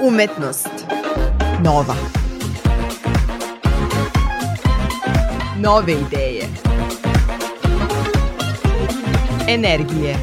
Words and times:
Umetnost. 0.00 0.70
Nova. 1.64 1.94
Nove 5.60 5.92
ideje. 5.92 6.42
Energije. 9.48 10.16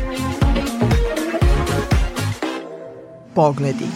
Pogledi. 3.34 3.88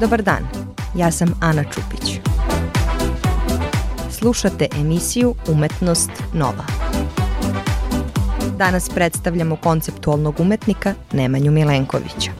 Dobar 0.00 0.22
dan, 0.22 0.48
ja 0.94 1.10
sam 1.10 1.28
Ana 1.40 1.64
Čupić. 1.64 2.20
Slušate 4.10 4.66
emisiju 4.80 5.34
Umetnost 5.48 6.10
Nova. 6.32 6.85
Danas 8.58 8.88
predstavljamo 8.88 9.56
konceptualnog 9.56 10.40
umetnika 10.40 10.94
Nemanju 11.12 11.50
Milenkovića. 11.50 12.30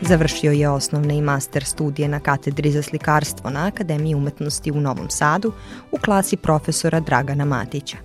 Završio 0.00 0.52
je 0.52 0.68
osnovne 0.68 1.16
i 1.16 1.22
master 1.22 1.64
studije 1.64 2.08
na 2.08 2.20
katedri 2.20 2.70
za 2.70 2.82
slikarstvo 2.82 3.50
na 3.50 3.66
Akademiji 3.66 4.14
umetnosti 4.14 4.70
u 4.70 4.80
Novom 4.80 5.10
Sadu 5.10 5.52
u 5.92 5.98
klasi 5.98 6.36
profesora 6.36 7.00
Dragana 7.00 7.44
Matića, 7.44 7.96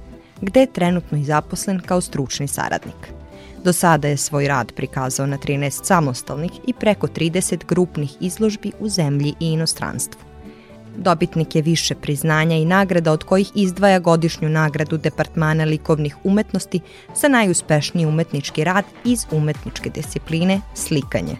gde 0.42 0.60
je 0.60 0.74
trenutno 0.74 1.18
i 1.18 1.24
zaposlen 1.24 1.80
kao 1.80 2.02
stručni 2.02 2.48
saradnik– 2.48 3.10
Do 3.64 3.74
sada 3.74 4.08
je 4.08 4.18
svoj 4.18 4.48
rad 4.48 4.72
prikazao 4.76 5.26
na 5.26 5.38
13 5.38 5.86
samostalnih 5.86 6.52
i 6.68 6.74
preko 6.74 7.08
30 7.08 7.66
grupnih 7.66 8.12
izložbi 8.20 8.72
u 8.80 8.90
zemlji 8.90 9.34
i 9.40 9.52
inostranstvu. 9.52 10.33
Dobitnik 10.98 11.56
je 11.56 11.62
više 11.62 11.96
priznanja 11.96 12.56
i 12.56 12.66
nagrada 12.66 13.12
od 13.12 13.24
kojih 13.24 13.52
izdvaja 13.56 14.00
godišnju 14.00 14.50
nagradu 14.50 14.98
Departmana 14.98 15.64
likovnih 15.64 16.16
umetnosti 16.24 16.80
za 17.22 17.28
najuspešniji 17.28 18.06
umetnički 18.06 18.64
rad 18.64 18.86
iz 19.06 19.26
umetničke 19.32 19.90
discipline 19.90 20.62
slikanje. 20.74 21.36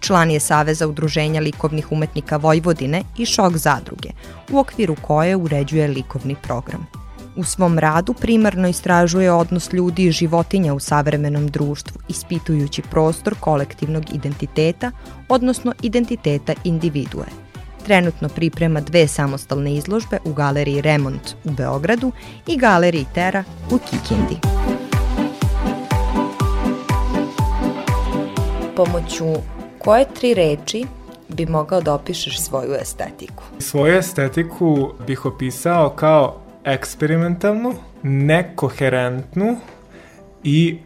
Član 0.00 0.30
je 0.30 0.40
Saveza 0.40 0.88
udruženja 0.88 1.40
likovnih 1.40 1.92
umetnika 1.92 2.36
Vojvodine 2.36 3.02
i 3.18 3.26
Šok 3.26 3.56
zadruge, 3.56 4.08
u 4.52 4.58
okviru 4.58 4.96
koje 5.02 5.36
uređuje 5.36 5.88
likovni 5.88 6.36
program– 6.42 6.86
U 7.38 7.44
svom 7.44 7.78
radu 7.78 8.14
primarno 8.14 8.68
istražuje 8.68 9.32
odnos 9.32 9.72
ljudi 9.72 10.04
i 10.04 10.12
životinja 10.12 10.74
u 10.74 10.78
savremenom 10.78 11.46
društvu, 11.48 12.00
ispitujući 12.08 12.82
prostor 12.82 13.34
kolektivnog 13.40 14.04
identiteta, 14.14 14.90
odnosno 15.28 15.74
identiteta 15.82 16.54
individue. 16.64 17.47
Trenutno 17.84 18.28
priprema 18.28 18.80
dve 18.80 19.08
samostalne 19.08 19.74
izložbe 19.74 20.18
u 20.24 20.32
galeriji 20.32 20.80
Remont 20.80 21.34
u 21.44 21.50
Beogradu 21.50 22.12
i 22.46 22.56
galeriji 22.56 23.06
Tera 23.14 23.44
u 23.70 23.78
Kikindi. 23.78 24.36
Pomoću 28.76 29.24
koje 29.78 30.04
tri 30.14 30.34
reči 30.34 30.86
bi 31.28 31.46
mogao 31.46 31.80
da 31.80 31.94
opišeš 31.94 32.40
svoju 32.40 32.74
estetiku? 32.74 33.42
Svoju 33.58 33.94
estetiku 33.94 34.90
bih 35.06 35.24
opisao 35.24 35.90
kao 35.90 36.40
eksperimentalnu, 36.64 37.74
nekoherentnu 38.02 39.56
i 40.44 40.78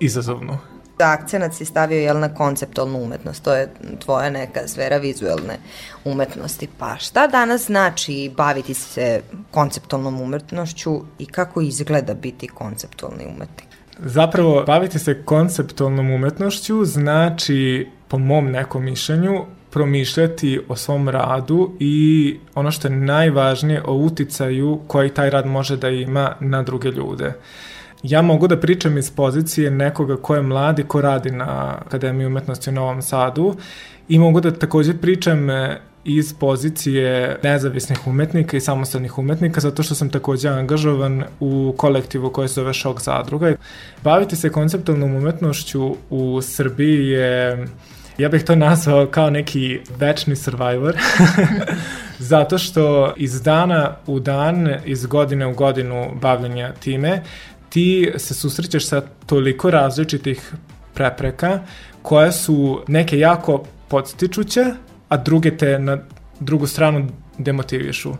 izazovnu. 0.00 0.71
Akcenat 0.98 1.54
si 1.54 1.64
stavio 1.64 1.98
jel, 1.98 2.18
na 2.18 2.34
konceptualnu 2.34 2.98
umetnost, 2.98 3.44
to 3.44 3.54
je 3.54 3.68
tvoja 3.98 4.30
neka 4.30 4.68
sfera 4.68 4.96
vizuelne 4.96 5.58
umetnosti. 6.04 6.68
Pa 6.78 6.96
šta 6.96 7.26
danas 7.26 7.66
znači 7.66 8.32
baviti 8.36 8.74
se 8.74 9.22
konceptualnom 9.50 10.20
umetnošću 10.20 11.00
i 11.18 11.26
kako 11.26 11.60
izgleda 11.60 12.14
biti 12.14 12.48
konceptualni 12.48 13.24
umetnik? 13.26 13.68
Zapravo, 13.98 14.64
baviti 14.66 14.98
se 14.98 15.22
konceptualnom 15.24 16.10
umetnošću 16.10 16.84
znači, 16.84 17.88
po 18.08 18.18
mom 18.18 18.50
nekom 18.50 18.84
mišljenju, 18.84 19.44
promišljati 19.70 20.60
o 20.68 20.76
svom 20.76 21.08
radu 21.08 21.72
i 21.80 22.38
ono 22.54 22.70
što 22.70 22.88
je 22.88 22.96
najvažnije 22.96 23.82
o 23.86 23.94
uticaju 23.94 24.80
koji 24.86 25.10
taj 25.10 25.30
rad 25.30 25.46
može 25.46 25.76
da 25.76 25.88
ima 25.88 26.36
na 26.40 26.62
druge 26.62 26.88
ljude. 26.88 27.32
Ja 28.02 28.22
mogu 28.22 28.48
da 28.48 28.56
pričam 28.60 28.98
iz 28.98 29.10
pozicije 29.10 29.70
nekoga 29.70 30.16
ko 30.16 30.34
je 30.34 30.42
mladi, 30.42 30.84
ko 30.84 31.00
radi 31.00 31.30
na 31.30 31.78
Akademiji 31.86 32.26
umetnosti 32.26 32.70
u 32.70 32.72
Novom 32.72 33.02
Sadu 33.02 33.54
i 34.08 34.18
mogu 34.18 34.40
da 34.40 34.50
takođe 34.50 34.94
pričam 34.94 35.50
e, 35.50 35.80
iz 36.04 36.34
pozicije 36.34 37.38
nezavisnih 37.42 38.06
umetnika 38.06 38.56
i 38.56 38.60
samostalnih 38.60 39.18
umetnika, 39.18 39.60
zato 39.60 39.82
što 39.82 39.94
sam 39.94 40.10
takođe 40.10 40.48
angažovan 40.48 41.24
u 41.40 41.74
kolektivu 41.76 42.30
koje 42.30 42.48
se 42.48 42.54
zove 42.54 42.74
Šok 42.74 43.00
zadruga. 43.00 43.54
Baviti 44.04 44.36
se 44.36 44.50
konceptualnom 44.50 45.14
umetnošću 45.14 45.96
u 46.10 46.40
Srbiji 46.42 47.08
je 47.08 47.66
Ja 48.18 48.28
bih 48.28 48.44
to 48.44 48.54
nazvao 48.56 49.06
kao 49.06 49.30
neki 49.30 49.80
večni 49.98 50.36
survivor, 50.36 50.96
zato 52.32 52.58
što 52.58 53.12
iz 53.16 53.42
dana 53.42 53.96
u 54.06 54.20
dan, 54.20 54.68
iz 54.84 55.06
godine 55.06 55.46
u 55.46 55.54
godinu 55.54 56.10
bavljenja 56.20 56.72
time, 56.72 57.22
ti 57.72 58.12
se 58.16 58.34
susrećeš 58.34 58.86
sa 58.86 59.02
toliko 59.26 59.70
različitih 59.70 60.52
prepreka 60.94 61.60
koje 62.02 62.32
su 62.32 62.80
neke 62.88 63.18
jako 63.18 63.64
podstičuće, 63.88 64.64
a 65.08 65.16
druge 65.16 65.56
te 65.56 65.78
na 65.78 65.98
drugu 66.40 66.66
stranu 66.66 67.08
demotivišu. 67.38 68.12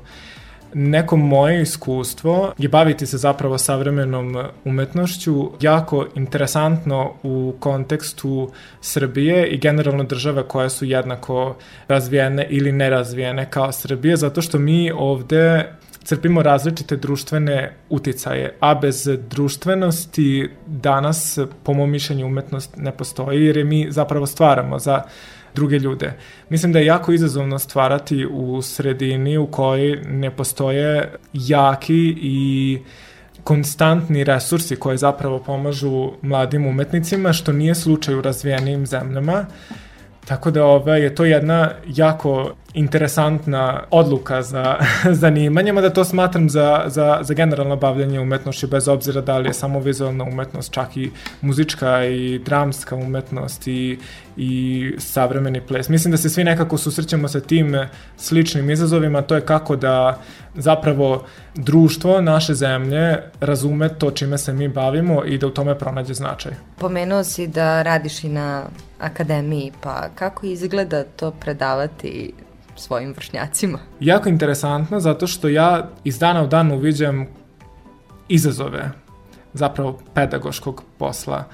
Neko 0.74 1.16
moje 1.16 1.62
iskustvo 1.62 2.52
je 2.58 2.68
baviti 2.68 3.06
se 3.06 3.18
zapravo 3.18 3.58
savremenom 3.58 4.36
umetnošću 4.64 5.50
jako 5.60 6.06
interesantno 6.14 7.12
u 7.22 7.54
kontekstu 7.60 8.50
Srbije 8.80 9.48
i 9.48 9.58
generalno 9.58 10.04
države 10.04 10.48
koje 10.48 10.70
su 10.70 10.84
jednako 10.84 11.56
razvijene 11.88 12.46
ili 12.50 12.72
nerazvijene 12.72 13.50
kao 13.50 13.72
Srbije, 13.72 14.16
zato 14.16 14.42
što 14.42 14.58
mi 14.58 14.90
ovde 14.90 15.72
crpimo 16.04 16.42
različite 16.42 16.96
društvene 16.96 17.76
uticaje, 17.90 18.56
a 18.60 18.74
bez 18.74 19.08
društvenosti 19.30 20.50
danas, 20.66 21.38
po 21.62 21.74
mom 21.74 21.90
mišljenju, 21.90 22.26
umetnost 22.26 22.76
ne 22.76 22.92
postoji, 22.92 23.44
jer 23.44 23.56
je 23.56 23.64
mi 23.64 23.86
zapravo 23.90 24.26
stvaramo 24.26 24.78
za 24.78 25.02
druge 25.54 25.78
ljude. 25.78 26.12
Mislim 26.48 26.72
da 26.72 26.78
je 26.78 26.86
jako 26.86 27.12
izazovno 27.12 27.58
stvarati 27.58 28.26
u 28.26 28.62
sredini 28.62 29.38
u 29.38 29.46
kojoj 29.46 30.02
ne 30.08 30.30
postoje 30.30 31.12
jaki 31.32 32.14
i 32.16 32.78
konstantni 33.44 34.24
resursi 34.24 34.76
koji 34.76 34.98
zapravo 34.98 35.38
pomažu 35.38 36.12
mladim 36.22 36.66
umetnicima, 36.66 37.32
što 37.32 37.52
nije 37.52 37.74
slučaj 37.74 38.14
u 38.14 38.22
razvijenim 38.22 38.86
zemljama. 38.86 39.46
Tako 40.24 40.50
da 40.50 40.64
ove, 40.64 41.00
je 41.00 41.14
to 41.14 41.24
jedna 41.24 41.70
jako 41.86 42.54
interesantna 42.75 43.83
odluka 43.91 44.43
za 44.43 44.77
zanimanjima, 45.22 45.81
da 45.81 45.91
to 45.91 46.05
smatram 46.05 46.50
za, 46.50 46.84
za, 46.87 47.19
za 47.22 47.34
generalno 47.34 47.77
bavljanje 47.77 48.21
umetnošću, 48.21 48.66
bez 48.66 48.88
obzira 48.88 49.21
da 49.21 49.38
li 49.38 49.49
je 49.49 49.53
samo 49.53 49.81
vizualna 49.81 50.25
umetnost, 50.25 50.72
čak 50.72 50.97
i 50.97 51.11
muzička 51.41 52.05
i 52.05 52.38
dramska 52.38 52.97
umetnost 52.97 53.66
i, 53.66 53.99
i 54.37 54.93
savremeni 54.99 55.61
ples. 55.61 55.88
Mislim 55.88 56.11
da 56.12 56.19
se 56.19 56.31
svi 56.31 56.44
nekako 56.44 56.78
susrećemo 56.78 57.28
sa 57.28 57.41
tim 57.41 57.87
sličnim 58.16 58.71
izazovima, 58.71 59.22
to 59.22 59.34
je 59.34 59.41
kako 59.41 59.77
da 59.77 60.19
zapravo 60.55 61.25
društvo 61.55 62.21
naše 62.21 62.55
zemlje 62.55 63.19
razume 63.41 63.88
to 63.88 64.11
čime 64.11 64.38
se 64.38 64.53
mi 64.53 64.69
bavimo 64.69 65.25
i 65.25 65.38
da 65.38 65.47
u 65.47 65.50
tome 65.50 65.78
pronađe 65.78 66.15
značaj. 66.15 66.53
Pomenuo 66.78 67.25
si 67.25 67.47
da 67.47 67.82
radiš 67.82 68.25
i 68.25 68.28
na 68.28 68.65
akademiji, 68.99 69.72
pa 69.81 70.09
kako 70.15 70.47
izgleda 70.47 71.05
to 71.05 71.31
predavati 71.31 72.32
svojim 72.77 73.12
vršnjacima? 73.12 73.78
Jako 74.00 74.29
interesantno 74.29 75.00
zato 75.00 75.26
što 75.26 75.49
ja 75.49 75.91
iz 76.05 76.19
dana 76.19 76.43
u 76.43 76.46
dan 76.46 76.73
uviđam 76.73 77.26
izazove 78.29 78.91
zapravo 79.52 79.99
pedagoškog 80.14 80.82
posla. 80.99 81.44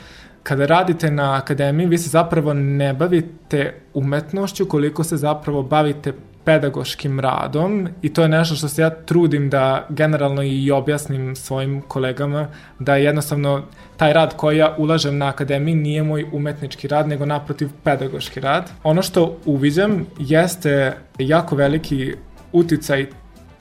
Kada 0.42 0.66
radite 0.66 1.10
na 1.10 1.34
akademiji, 1.34 1.86
vi 1.86 1.98
se 1.98 2.08
zapravo 2.08 2.54
ne 2.54 2.94
bavite 2.94 3.80
umetnošću 3.94 4.66
koliko 4.66 5.04
se 5.04 5.16
zapravo 5.16 5.62
bavite 5.62 6.12
pedagoškim 6.44 7.20
radom 7.20 7.88
i 8.02 8.12
to 8.12 8.22
je 8.22 8.28
nešto 8.28 8.54
što 8.54 8.68
se 8.68 8.82
ja 8.82 8.90
trudim 8.90 9.50
da 9.50 9.86
generalno 9.88 10.42
i 10.42 10.70
objasnim 10.70 11.36
svojim 11.36 11.80
kolegama 11.80 12.48
da 12.78 12.96
jednostavno 12.96 13.62
taj 13.98 14.12
rad 14.12 14.36
koji 14.36 14.58
ja 14.58 14.74
ulažem 14.78 15.18
na 15.18 15.28
akademiji 15.28 15.74
nije 15.74 16.02
moj 16.02 16.24
umetnički 16.32 16.88
rad, 16.88 17.08
nego 17.08 17.26
naprotiv 17.26 17.68
pedagoški 17.84 18.40
rad. 18.40 18.70
Ono 18.82 19.02
što 19.02 19.38
uviđam 19.44 20.06
jeste 20.18 20.96
jako 21.18 21.56
veliki 21.56 22.14
uticaj 22.52 23.06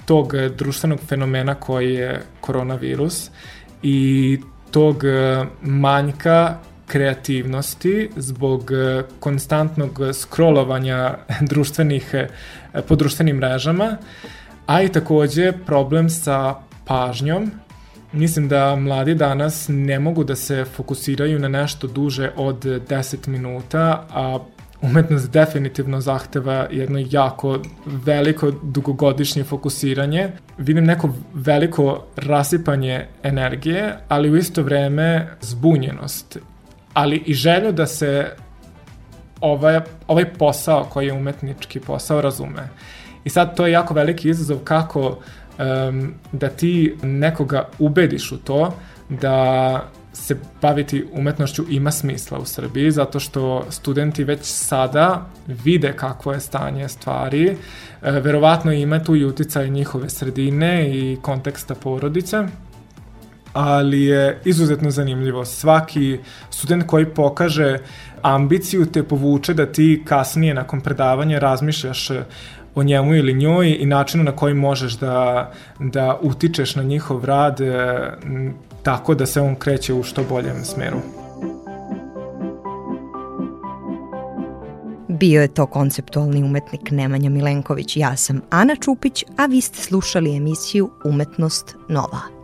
tog 0.06 0.34
društvenog 0.58 1.00
fenomena 1.00 1.56
koji 1.56 1.94
je 1.94 2.22
koronavirus 2.42 3.30
i 3.84 4.40
tog 4.72 5.04
manjka 5.62 6.58
kreativnosti 6.88 8.10
zbog 8.16 8.72
konstantnog 9.20 10.00
scrollovanja 10.14 11.18
društvenih 11.52 12.16
po 12.88 12.96
društvenim 12.96 13.38
mrežama, 13.38 13.98
a 14.66 14.82
i 14.82 14.90
takođe 14.90 15.52
problem 15.66 16.10
sa 16.10 16.56
pažnjom 16.86 17.52
Mislim 18.12 18.48
da 18.48 18.76
mladi 18.76 19.16
danas 19.16 19.66
ne 19.70 20.00
mogu 20.00 20.24
da 20.24 20.36
se 20.36 20.66
fokusiraju 20.66 21.40
na 21.40 21.48
nešto 21.48 21.88
duže 21.88 22.32
od 22.36 22.66
10 22.66 23.28
minuta, 23.28 24.06
a 24.10 24.40
umetnost 24.82 25.32
definitivno 25.32 26.02
zahteva 26.02 26.68
jedno 26.72 27.06
jako 27.12 27.60
veliko 27.86 28.52
dugogodišnje 28.64 29.44
fokusiranje. 29.44 30.32
Vidim 30.58 30.86
neko 30.86 31.10
veliko 31.34 32.04
rasipanje 32.16 33.06
energije, 33.24 33.98
ali 34.08 34.32
u 34.32 34.38
isto 34.38 34.64
vreme 34.64 35.28
zbunjenost, 35.42 36.38
ali 36.94 37.24
i 37.26 37.34
želju 37.34 37.72
da 37.72 37.86
se 37.86 38.32
ovaj, 39.42 39.80
ovaj 40.08 40.34
posao 40.34 40.84
koji 40.84 41.08
je 41.08 41.14
umetnički 41.14 41.80
posao 41.80 42.22
razume. 42.22 42.70
I 43.24 43.30
sad 43.30 43.56
to 43.56 43.66
je 43.66 43.72
jako 43.72 43.94
veliki 43.94 44.30
izazov 44.30 44.58
kako 44.58 45.20
um, 45.60 46.14
da 46.32 46.50
ti 46.50 46.96
nekoga 47.02 47.70
ubediš 47.80 48.32
u 48.32 48.38
to 48.38 48.74
da 49.10 49.84
se 50.18 50.36
baviti 50.62 51.06
umetnošću 51.12 51.64
ima 51.70 51.92
smisla 51.92 52.40
u 52.40 52.46
Srbiji, 52.46 52.92
zato 52.92 53.20
što 53.20 53.66
studenti 53.70 54.24
već 54.24 54.40
sada 54.44 55.30
vide 55.48 55.94
kakvo 55.94 56.34
je 56.34 56.40
stanje 56.40 56.88
stvari, 56.88 57.46
e, 57.48 57.56
verovatno 58.12 58.72
ima 58.72 59.04
tu 59.04 59.16
i 59.16 59.26
uticaj 59.26 59.70
njihove 59.70 60.10
sredine 60.10 60.90
i 60.98 61.18
konteksta 61.22 61.76
porodice, 61.76 62.44
ali 63.54 64.04
je 64.04 64.42
izuzetno 64.46 64.92
zanimljivo. 64.92 65.46
Svaki 65.46 66.18
student 66.50 66.88
koji 66.88 67.06
pokaže 67.06 67.78
ambiciju 68.22 68.86
te 68.86 69.04
povuče 69.04 69.54
da 69.54 69.66
ti 69.66 70.04
kasnije 70.06 70.54
nakon 70.54 70.82
predavanja 70.82 71.40
razmišljaš 71.40 72.10
o 72.78 72.84
njemu 72.84 73.16
ili 73.16 73.34
njoj 73.34 73.78
i 73.80 73.86
načinu 73.86 74.24
na 74.24 74.32
koji 74.32 74.54
možeš 74.54 74.94
da, 74.94 75.52
da 75.80 76.20
utičeš 76.22 76.76
na 76.76 76.84
njihov 76.84 77.26
rad 77.26 77.62
e, 77.62 77.98
tako 78.84 79.16
da 79.16 79.26
se 79.26 79.42
on 79.42 79.56
kreće 79.56 79.94
u 79.94 80.04
što 80.04 80.24
boljem 80.24 80.64
smeru. 80.64 80.98
Bio 85.08 85.42
je 85.42 85.48
to 85.48 85.66
konceptualni 85.66 86.44
umetnik 86.44 86.92
Nemanja 86.92 87.30
Milenković. 87.30 87.98
Ja 87.98 88.16
sam 88.16 88.42
Ana 88.50 88.76
Čupić, 88.76 89.24
a 89.38 89.46
vi 89.46 89.62
ste 89.62 89.82
slušali 89.82 90.38
emisiju 90.38 90.90
Umetnost 91.06 91.76
Nova. 91.90 92.37